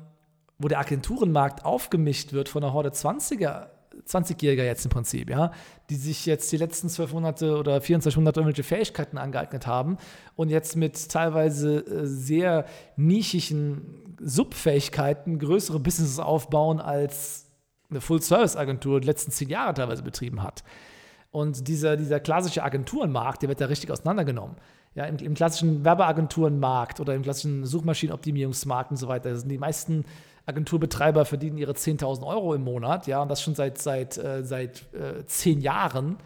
wo 0.58 0.68
der 0.68 0.78
Agenturenmarkt 0.78 1.64
aufgemischt 1.66 2.32
wird 2.32 2.48
von 2.48 2.64
einer 2.64 2.72
Horde 2.72 2.90
20er 2.90 3.66
20-Jähriger 4.06 4.64
jetzt 4.64 4.84
im 4.84 4.90
Prinzip, 4.90 5.30
ja, 5.30 5.52
die 5.90 5.96
sich 5.96 6.26
jetzt 6.26 6.50
die 6.52 6.56
letzten 6.56 6.88
zwölf 6.88 7.12
Monate 7.12 7.56
oder 7.56 7.80
24 7.80 8.16
Monate 8.16 8.40
irgendwelche 8.40 8.62
Fähigkeiten 8.62 9.18
angeeignet 9.18 9.66
haben 9.66 9.98
und 10.36 10.48
jetzt 10.48 10.76
mit 10.76 11.08
teilweise 11.08 11.78
äh, 11.78 12.06
sehr 12.06 12.66
nischigen 12.96 14.16
Subfähigkeiten 14.20 15.38
größere 15.38 15.80
Businesses 15.80 16.18
aufbauen, 16.18 16.80
als 16.80 17.46
eine 17.90 18.00
Full-Service-Agentur 18.00 19.00
die 19.00 19.06
letzten 19.06 19.30
zehn 19.30 19.48
Jahre 19.48 19.74
teilweise 19.74 20.02
betrieben 20.02 20.42
hat. 20.42 20.62
Und 21.32 21.66
dieser, 21.66 21.96
dieser 21.96 22.20
klassische 22.20 22.62
Agenturenmarkt, 22.62 23.42
der 23.42 23.48
wird 23.48 23.60
da 23.60 23.66
richtig 23.66 23.90
auseinandergenommen. 23.90 24.56
Ja, 24.94 25.06
im, 25.06 25.16
im 25.16 25.34
klassischen 25.34 25.84
Werbeagenturenmarkt 25.84 27.00
oder 27.00 27.14
im 27.14 27.22
klassischen 27.22 27.64
Suchmaschinenoptimierungsmarkt 27.64 28.90
und 28.90 28.98
so 28.98 29.08
weiter 29.08 29.34
sind 29.34 29.48
die 29.48 29.58
meisten 29.58 30.04
Agenturbetreiber 30.44 31.24
verdienen 31.24 31.56
ihre 31.56 31.72
10.000 31.72 32.26
Euro 32.26 32.54
im 32.54 32.62
Monat, 32.64 33.06
ja, 33.06 33.22
und 33.22 33.30
das 33.30 33.40
schon 33.42 33.54
seit, 33.54 33.78
seit, 33.78 34.18
äh, 34.18 34.44
seit 34.44 34.92
äh, 34.92 35.24
zehn 35.24 35.60
Jahren. 35.60 36.18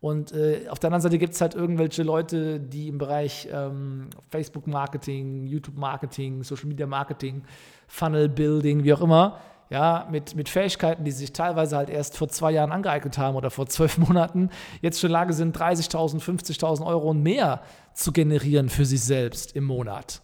Und 0.00 0.32
äh, 0.32 0.68
auf 0.68 0.78
der 0.78 0.88
anderen 0.88 1.00
Seite 1.00 1.18
gibt 1.18 1.34
es 1.34 1.40
halt 1.40 1.54
irgendwelche 1.54 2.02
Leute, 2.02 2.58
die 2.60 2.88
im 2.88 2.98
Bereich 2.98 3.48
ähm, 3.52 4.10
Facebook-Marketing, 4.30 5.46
YouTube-Marketing, 5.46 6.42
Social-Media-Marketing, 6.42 7.44
Funnel-Building, 7.86 8.84
wie 8.84 8.92
auch 8.92 9.00
immer, 9.00 9.38
ja, 9.72 10.06
mit, 10.10 10.36
mit 10.36 10.50
Fähigkeiten, 10.50 11.02
die 11.02 11.10
sich 11.10 11.32
teilweise 11.32 11.78
halt 11.78 11.88
erst 11.88 12.18
vor 12.18 12.28
zwei 12.28 12.50
Jahren 12.50 12.72
angeeignet 12.72 13.16
haben 13.16 13.36
oder 13.36 13.50
vor 13.50 13.66
zwölf 13.66 13.96
Monaten, 14.06 14.50
jetzt 14.82 15.00
schon 15.00 15.08
in 15.08 15.12
der 15.14 15.20
Lage 15.20 15.32
sind, 15.32 15.56
30.000, 15.56 16.20
50.000 16.20 16.84
Euro 16.84 17.08
und 17.08 17.22
mehr 17.22 17.62
zu 17.94 18.12
generieren 18.12 18.68
für 18.68 18.84
sich 18.84 19.00
selbst 19.00 19.56
im 19.56 19.64
Monat. 19.64 20.20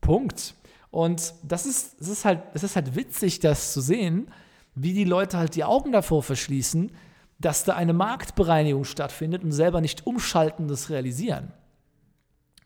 Punkt. 0.00 0.56
Und 0.90 1.34
das 1.44 1.66
ist, 1.66 2.00
das 2.00 2.08
ist, 2.08 2.24
halt, 2.24 2.42
das 2.52 2.64
ist 2.64 2.74
halt 2.74 2.96
witzig, 2.96 3.38
das 3.38 3.72
zu 3.72 3.80
sehen, 3.80 4.28
wie 4.74 4.92
die 4.92 5.04
Leute 5.04 5.38
halt 5.38 5.54
die 5.54 5.62
Augen 5.62 5.92
davor 5.92 6.24
verschließen, 6.24 6.90
dass 7.38 7.62
da 7.62 7.76
eine 7.76 7.92
Marktbereinigung 7.92 8.82
stattfindet 8.82 9.44
und 9.44 9.52
selber 9.52 9.80
nicht 9.80 10.04
umschalten, 10.04 10.66
das 10.66 10.90
realisieren. 10.90 11.52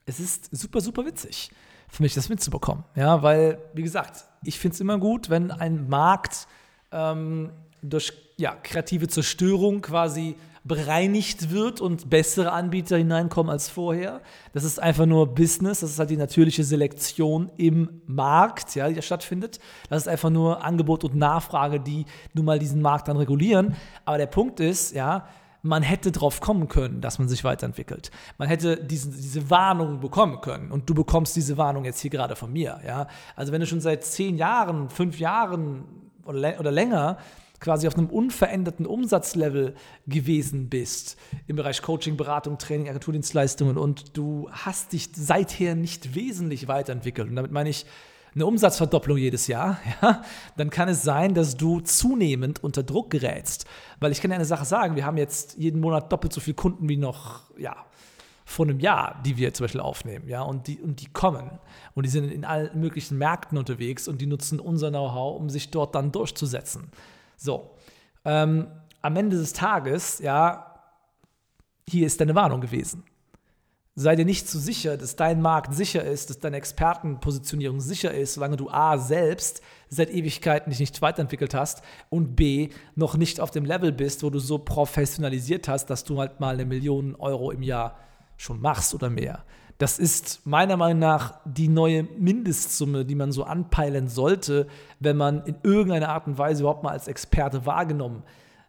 Es 0.06 0.20
ist 0.20 0.48
super, 0.56 0.80
super 0.80 1.04
witzig 1.04 1.50
für 1.94 2.02
mich, 2.02 2.14
das 2.14 2.28
mitzubekommen. 2.28 2.84
Ja, 2.96 3.22
weil, 3.22 3.58
wie 3.72 3.82
gesagt, 3.82 4.24
ich 4.42 4.58
finde 4.58 4.74
es 4.74 4.80
immer 4.80 4.98
gut, 4.98 5.30
wenn 5.30 5.50
ein 5.50 5.88
Markt 5.88 6.48
ähm, 6.90 7.50
durch 7.82 8.12
ja, 8.36 8.56
kreative 8.62 9.06
Zerstörung 9.06 9.80
quasi 9.80 10.34
bereinigt 10.64 11.50
wird 11.50 11.80
und 11.80 12.08
bessere 12.08 12.50
Anbieter 12.50 12.96
hineinkommen 12.96 13.50
als 13.50 13.68
vorher. 13.68 14.22
Das 14.54 14.64
ist 14.64 14.80
einfach 14.80 15.04
nur 15.06 15.34
Business, 15.34 15.80
das 15.80 15.90
ist 15.90 15.98
halt 15.98 16.10
die 16.10 16.16
natürliche 16.16 16.64
Selektion 16.64 17.50
im 17.58 18.00
Markt, 18.06 18.74
ja, 18.74 18.88
die 18.88 18.94
da 18.94 19.02
stattfindet. 19.02 19.60
Das 19.90 20.02
ist 20.02 20.08
einfach 20.08 20.30
nur 20.30 20.64
Angebot 20.64 21.04
und 21.04 21.14
Nachfrage, 21.14 21.80
die 21.80 22.06
nun 22.32 22.46
mal 22.46 22.58
diesen 22.58 22.80
Markt 22.80 23.08
dann 23.08 23.18
regulieren. 23.18 23.76
Aber 24.06 24.16
der 24.16 24.26
Punkt 24.26 24.58
ist, 24.58 24.94
ja, 24.94 25.28
man 25.64 25.82
hätte 25.82 26.12
drauf 26.12 26.40
kommen 26.40 26.68
können, 26.68 27.00
dass 27.00 27.18
man 27.18 27.26
sich 27.26 27.42
weiterentwickelt. 27.42 28.10
Man 28.36 28.48
hätte 28.48 28.76
diesen, 28.76 29.12
diese 29.12 29.48
Warnung 29.48 29.98
bekommen 29.98 30.42
können. 30.42 30.70
Und 30.70 30.90
du 30.90 30.94
bekommst 30.94 31.34
diese 31.36 31.56
Warnung 31.56 31.86
jetzt 31.86 32.00
hier 32.00 32.10
gerade 32.10 32.36
von 32.36 32.52
mir. 32.52 32.80
Ja? 32.86 33.08
Also 33.34 33.50
wenn 33.50 33.60
du 33.60 33.66
schon 33.66 33.80
seit 33.80 34.04
zehn 34.04 34.36
Jahren, 34.36 34.90
fünf 34.90 35.18
Jahren 35.18 35.84
oder, 36.26 36.60
oder 36.60 36.70
länger 36.70 37.16
quasi 37.60 37.86
auf 37.86 37.96
einem 37.96 38.08
unveränderten 38.08 38.84
Umsatzlevel 38.84 39.74
gewesen 40.06 40.68
bist 40.68 41.16
im 41.46 41.56
Bereich 41.56 41.80
Coaching, 41.80 42.18
Beratung, 42.18 42.58
Training, 42.58 42.90
Agenturdienstleistungen 42.90 43.78
und 43.78 44.18
du 44.18 44.50
hast 44.50 44.92
dich 44.92 45.08
seither 45.14 45.74
nicht 45.74 46.14
wesentlich 46.14 46.68
weiterentwickelt. 46.68 47.30
Und 47.30 47.36
damit 47.36 47.52
meine 47.52 47.70
ich 47.70 47.86
eine 48.34 48.46
Umsatzverdopplung 48.46 49.16
jedes 49.16 49.46
Jahr, 49.46 49.78
ja, 50.02 50.22
dann 50.56 50.70
kann 50.70 50.88
es 50.88 51.02
sein, 51.02 51.34
dass 51.34 51.56
du 51.56 51.80
zunehmend 51.80 52.62
unter 52.62 52.82
Druck 52.82 53.10
gerätst. 53.10 53.66
Weil 54.00 54.12
ich 54.12 54.20
kann 54.20 54.30
dir 54.30 54.36
eine 54.36 54.44
Sache 54.44 54.64
sagen, 54.64 54.96
wir 54.96 55.06
haben 55.06 55.16
jetzt 55.16 55.56
jeden 55.56 55.80
Monat 55.80 56.10
doppelt 56.12 56.32
so 56.32 56.40
viele 56.40 56.54
Kunden 56.54 56.88
wie 56.88 56.96
noch, 56.96 57.42
ja, 57.58 57.76
vor 58.46 58.66
einem 58.66 58.78
Jahr, 58.78 59.22
die 59.24 59.38
wir 59.38 59.54
zum 59.54 59.64
Beispiel 59.64 59.80
aufnehmen, 59.80 60.28
ja, 60.28 60.42
und 60.42 60.66
die, 60.66 60.78
und 60.78 61.00
die 61.00 61.06
kommen 61.06 61.58
und 61.94 62.04
die 62.04 62.10
sind 62.10 62.30
in 62.30 62.44
allen 62.44 62.78
möglichen 62.78 63.16
Märkten 63.16 63.56
unterwegs 63.56 64.06
und 64.06 64.20
die 64.20 64.26
nutzen 64.26 64.60
unser 64.60 64.90
Know-how, 64.90 65.40
um 65.40 65.48
sich 65.48 65.70
dort 65.70 65.94
dann 65.94 66.12
durchzusetzen. 66.12 66.90
So, 67.36 67.70
ähm, 68.24 68.66
am 69.00 69.16
Ende 69.16 69.38
des 69.38 69.54
Tages, 69.54 70.18
ja, 70.18 70.74
hier 71.88 72.06
ist 72.06 72.20
deine 72.20 72.34
Warnung 72.34 72.60
gewesen. 72.60 73.04
Sei 73.96 74.16
dir 74.16 74.24
nicht 74.24 74.48
zu 74.48 74.58
so 74.58 74.64
sicher, 74.64 74.96
dass 74.96 75.14
dein 75.14 75.40
Markt 75.40 75.72
sicher 75.72 76.02
ist, 76.02 76.28
dass 76.28 76.40
deine 76.40 76.56
Expertenpositionierung 76.56 77.80
sicher 77.80 78.12
ist, 78.12 78.34
solange 78.34 78.56
du 78.56 78.68
A 78.68 78.98
selbst 78.98 79.62
seit 79.88 80.10
Ewigkeiten 80.10 80.70
dich 80.70 80.80
nicht 80.80 81.00
weiterentwickelt 81.00 81.54
hast 81.54 81.82
und 82.10 82.34
B 82.34 82.70
noch 82.96 83.16
nicht 83.16 83.38
auf 83.38 83.52
dem 83.52 83.64
Level 83.64 83.92
bist, 83.92 84.24
wo 84.24 84.30
du 84.30 84.40
so 84.40 84.58
professionalisiert 84.58 85.68
hast, 85.68 85.86
dass 85.86 86.02
du 86.02 86.18
halt 86.18 86.40
mal 86.40 86.54
eine 86.54 86.64
Million 86.64 87.14
Euro 87.14 87.52
im 87.52 87.62
Jahr 87.62 87.96
schon 88.36 88.60
machst 88.60 88.94
oder 88.94 89.10
mehr. 89.10 89.44
Das 89.78 90.00
ist 90.00 90.44
meiner 90.44 90.76
Meinung 90.76 90.98
nach 90.98 91.38
die 91.44 91.68
neue 91.68 92.02
Mindestsumme, 92.02 93.04
die 93.04 93.14
man 93.14 93.30
so 93.30 93.44
anpeilen 93.44 94.08
sollte, 94.08 94.66
wenn 94.98 95.16
man 95.16 95.44
in 95.44 95.56
irgendeiner 95.62 96.08
Art 96.08 96.26
und 96.26 96.36
Weise 96.36 96.62
überhaupt 96.62 96.82
mal 96.82 96.90
als 96.90 97.06
Experte 97.06 97.64
wahrgenommen 97.64 98.24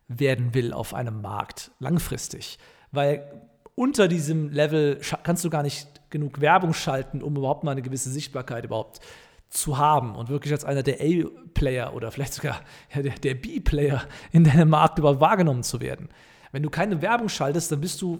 werden 0.07 0.53
will 0.53 0.71
auf 0.71 0.93
einem 0.93 1.21
Markt 1.21 1.71
langfristig. 1.79 2.59
Weil 2.91 3.41
unter 3.75 4.07
diesem 4.07 4.49
Level 4.49 4.99
kannst 5.23 5.43
du 5.43 5.49
gar 5.49 5.63
nicht 5.63 6.09
genug 6.09 6.39
Werbung 6.39 6.73
schalten, 6.73 7.21
um 7.21 7.35
überhaupt 7.35 7.63
mal 7.63 7.71
eine 7.71 7.81
gewisse 7.81 8.09
Sichtbarkeit 8.09 8.65
überhaupt 8.65 9.01
zu 9.49 9.77
haben 9.77 10.15
und 10.15 10.29
wirklich 10.29 10.53
als 10.53 10.65
einer 10.65 10.83
der 10.83 10.99
A-Player 11.01 11.93
oder 11.93 12.11
vielleicht 12.11 12.33
sogar 12.33 12.61
der, 12.95 13.13
der 13.13 13.35
B-Player 13.35 14.03
in 14.31 14.43
deinem 14.43 14.69
Markt 14.69 14.97
überhaupt 14.99 15.19
wahrgenommen 15.19 15.63
zu 15.63 15.81
werden. 15.81 16.09
Wenn 16.51 16.63
du 16.63 16.69
keine 16.69 17.01
Werbung 17.01 17.29
schaltest, 17.29 17.71
dann 17.71 17.81
bist 17.81 18.01
du 18.01 18.19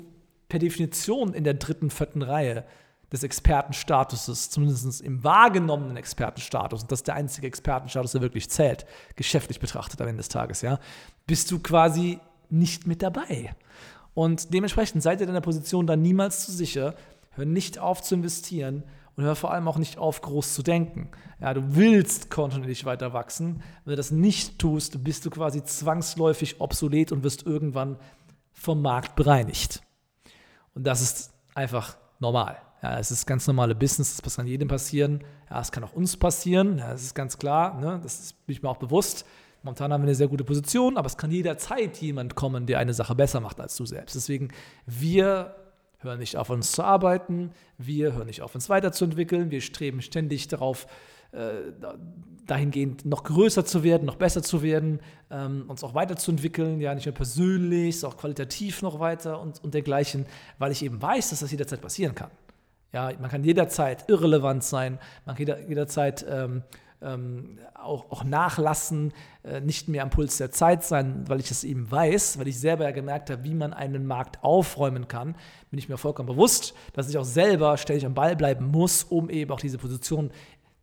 per 0.50 0.60
Definition 0.60 1.34
in 1.34 1.44
der 1.44 1.56
dritten, 1.56 1.90
vierten 1.90 2.22
Reihe 2.22 2.66
des 3.12 3.24
Expertenstatuses, 3.24 4.50
zumindest 4.50 5.02
im 5.02 5.24
wahrgenommenen 5.24 5.96
Expertenstatus, 5.96 6.82
und 6.84 6.92
das 6.92 7.00
ist 7.00 7.08
der 7.08 7.16
einzige 7.16 7.48
Expertenstatus, 7.48 8.12
der 8.12 8.22
wirklich 8.22 8.50
zählt, 8.50 8.86
geschäftlich 9.16 9.60
betrachtet 9.60 10.02
am 10.02 10.08
Ende 10.08 10.20
des 10.20 10.30
Tages, 10.30 10.62
ja, 10.62 10.80
bist 11.28 11.52
du 11.52 11.60
quasi 11.60 12.20
nicht 12.50 12.88
mit 12.88 13.02
dabei. 13.02 13.56
Und 14.16 14.54
dementsprechend 14.54 15.04
seid 15.04 15.22
ihr 15.22 15.28
in 15.28 15.34
der 15.34 15.42
Position 15.42 15.86
dann 15.86 16.02
niemals 16.02 16.46
zu 16.46 16.52
sicher, 16.52 16.96
hör 17.32 17.46
nicht 17.46 17.78
auf 17.78 18.02
zu 18.02 18.16
investieren 18.16 18.84
und 19.16 19.26
hör 19.26 19.36
vor 19.36 19.52
allem 19.52 19.68
auch 19.68 19.78
nicht 19.78 19.98
auf, 19.98 20.22
groß 20.22 20.54
zu 20.54 20.64
denken. 20.64 21.10
Ja, 21.40 21.54
du 21.54 21.76
willst 21.76 22.32
kontinuierlich 22.32 22.86
weiter 22.86 23.14
wachsen. 23.14 23.62
Wenn 23.84 23.92
du 23.92 23.98
das 23.98 24.12
nicht 24.12 24.58
tust, 24.58 25.04
bist 25.04 25.26
du 25.26 25.30
quasi 25.30 25.64
zwangsläufig 25.64 26.60
obsolet 26.60 27.12
und 27.12 27.24
wirst 27.24 27.46
irgendwann 27.46 27.98
vom 28.54 28.82
Markt 28.82 29.16
bereinigt. 29.16 29.82
Und 30.74 30.88
das 30.88 31.02
ist 31.02 31.34
einfach 31.54 31.98
normal. 32.20 32.58
Ja, 32.82 32.98
es 33.00 33.12
ist 33.12 33.26
ganz 33.26 33.48
normale 33.48 33.76
Business, 33.76 34.18
das 34.18 34.38
kann 34.38 34.48
jedem 34.48 34.68
passieren. 34.68 35.24
Ja, 35.50 35.60
es 35.60 35.72
kann 35.72 35.84
auch 35.84 35.94
uns 35.94 36.16
passieren, 36.16 36.78
ja, 36.78 36.92
das 36.92 37.04
ist 37.04 37.16
ganz 37.16 37.38
klar, 37.38 37.80
ne? 37.80 38.00
das 38.02 38.20
ist, 38.20 38.46
bin 38.46 38.56
ich 38.56 38.64
mir 38.64 38.70
auch 38.70 38.78
bewusst. 38.78 39.26
Momentan 39.66 39.92
haben 39.92 40.02
wir 40.02 40.08
eine 40.10 40.16
sehr 40.16 40.28
gute 40.28 40.44
Position, 40.44 40.96
aber 40.96 41.08
es 41.08 41.18
kann 41.18 41.32
jederzeit 41.32 41.98
jemand 41.98 42.36
kommen, 42.36 42.68
der 42.68 42.78
eine 42.78 42.94
Sache 42.94 43.16
besser 43.16 43.40
macht 43.40 43.60
als 43.60 43.76
du 43.76 43.84
selbst. 43.88 44.14
Deswegen, 44.14 44.50
wir 44.86 45.56
hören 45.98 46.20
nicht 46.20 46.38
auf, 46.38 46.52
uns 46.52 46.72
zu 46.72 46.84
arbeiten, 46.84 47.50
wir 47.80 48.14
hören 48.14 48.28
nicht 48.28 48.44
auf, 48.44 48.54
uns 48.54 48.70
weiterzuentwickeln, 48.70 49.50
wir 49.50 49.62
streben 49.62 50.04
ständig 50.04 50.48
darauf, 50.50 50.86
äh, 51.32 51.74
dahingehend 52.46 53.06
noch 53.06 53.24
größer 53.24 53.66
zu 53.66 53.84
werden, 53.84 54.06
noch 54.06 54.18
besser 54.18 54.44
zu 54.44 54.62
werden, 54.62 55.00
ähm, 55.32 55.66
uns 55.68 55.84
auch 55.84 55.96
weiterzuentwickeln, 55.96 56.80
ja, 56.80 56.94
nicht 56.94 57.08
nur 57.08 57.16
persönlich, 57.16 58.06
auch 58.06 58.18
qualitativ 58.18 58.84
noch 58.84 59.00
weiter 59.00 59.42
und, 59.42 59.64
und 59.64 59.74
dergleichen, 59.74 60.28
weil 60.60 60.72
ich 60.74 60.86
eben 60.86 61.02
weiß, 61.02 61.32
dass 61.32 61.40
das 61.40 61.50
jederzeit 61.50 61.82
passieren 61.82 62.14
kann. 62.14 62.30
Ja, 62.94 63.12
man 63.20 63.32
kann 63.32 63.44
jederzeit 63.44 64.08
irrelevant 64.10 64.64
sein, 64.64 65.00
man 65.26 65.36
kann 65.36 65.48
jederzeit 65.68 66.24
ähm, 66.30 66.62
ähm, 67.06 67.60
auch, 67.76 68.12
auch, 68.12 68.24
nachlassen, 68.24 69.14
äh, 69.44 69.62
nicht 69.62 69.88
mehr 69.88 70.04
am 70.04 70.10
Puls 70.10 70.38
der 70.38 70.52
Zeit 70.52 70.84
sein, 70.84 71.24
weil 71.28 71.40
ich 71.40 71.52
es 71.52 71.64
eben 71.64 71.90
weiß, 71.90 72.40
weil 72.40 72.48
ich 72.48 72.60
selber 72.60 72.86
ja 72.86 72.92
gemerkt 72.92 73.30
habe, 73.30 73.44
wie 73.44 73.54
man 73.54 73.74
einen 73.74 74.08
Markt 74.08 74.44
aufräumen 74.44 75.08
kann, 75.08 75.36
bin 75.70 75.78
ich 75.78 75.88
mir 75.88 75.98
vollkommen 75.98 76.28
bewusst, 76.28 76.74
dass 76.94 77.10
ich 77.10 77.18
auch 77.18 77.26
selber 77.26 77.78
ständig 77.78 78.06
am 78.06 78.16
Ball 78.16 78.36
bleiben 78.36 78.72
muss, 78.72 79.04
um 79.04 79.30
eben 79.30 79.52
auch 79.52 79.60
diese 79.60 79.78
Position, 79.78 80.32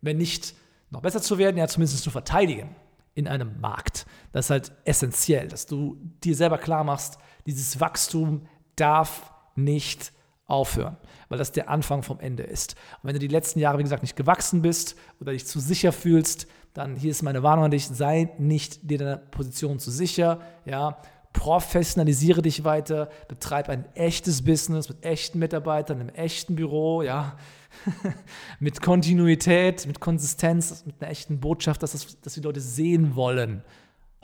wenn 0.01 0.17
nicht 0.17 0.55
noch 0.89 1.01
besser 1.01 1.21
zu 1.21 1.37
werden, 1.37 1.57
ja 1.57 1.67
zumindest 1.67 2.03
zu 2.03 2.11
verteidigen 2.11 2.75
in 3.15 3.27
einem 3.27 3.59
Markt. 3.59 4.05
Das 4.31 4.45
ist 4.45 4.49
halt 4.49 4.71
essentiell, 4.85 5.47
dass 5.49 5.65
du 5.65 5.97
dir 6.23 6.35
selber 6.35 6.57
klar 6.57 6.83
machst, 6.83 7.17
dieses 7.45 7.79
Wachstum 7.79 8.47
darf 8.75 9.33
nicht 9.55 10.12
aufhören, 10.45 10.97
weil 11.29 11.37
das 11.37 11.51
der 11.51 11.69
Anfang 11.69 12.03
vom 12.03 12.19
Ende 12.19 12.43
ist. 12.43 12.75
Und 13.01 13.07
wenn 13.07 13.13
du 13.13 13.19
die 13.19 13.27
letzten 13.27 13.59
Jahre, 13.59 13.79
wie 13.79 13.83
gesagt, 13.83 14.03
nicht 14.03 14.15
gewachsen 14.15 14.61
bist 14.61 14.95
oder 15.19 15.31
dich 15.31 15.45
zu 15.45 15.59
sicher 15.59 15.91
fühlst, 15.91 16.47
dann 16.73 16.95
hier 16.95 17.11
ist 17.11 17.21
meine 17.21 17.43
Warnung 17.43 17.65
an 17.65 17.71
dich, 17.71 17.87
sei 17.87 18.29
nicht 18.39 18.89
dir 18.89 18.97
deiner 18.97 19.17
Position 19.17 19.79
zu 19.79 19.91
sicher, 19.91 20.41
ja, 20.65 20.97
professionalisiere 21.33 22.41
dich 22.41 22.63
weiter, 22.63 23.09
betreib 23.27 23.69
ein 23.69 23.85
echtes 23.95 24.43
Business 24.43 24.89
mit 24.89 25.03
echten 25.03 25.39
Mitarbeitern, 25.39 25.99
im 25.99 26.09
echten 26.09 26.55
Büro, 26.55 27.01
ja, 27.01 27.37
mit 28.59 28.81
Kontinuität, 28.81 29.87
mit 29.87 29.99
Konsistenz, 29.99 30.85
mit 30.85 31.01
einer 31.01 31.11
echten 31.11 31.39
Botschaft, 31.39 31.81
dass, 31.81 31.93
das, 31.93 32.19
dass 32.21 32.35
die 32.35 32.41
Leute 32.41 32.61
sehen 32.61 33.15
wollen 33.15 33.63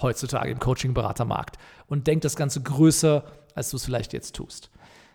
heutzutage 0.02 0.52
im 0.52 0.60
Coaching-Beratermarkt 0.60 1.58
und 1.88 2.08
denk 2.08 2.22
das 2.22 2.36
Ganze 2.36 2.62
größer, 2.62 3.26
als 3.56 3.72
du 3.72 3.78
es 3.78 3.86
vielleicht 3.86 4.14
jetzt 4.14 4.36
tust. 4.36 4.70